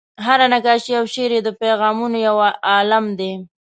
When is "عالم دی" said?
2.71-3.31